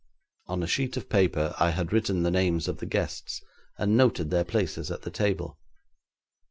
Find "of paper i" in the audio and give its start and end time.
0.97-1.69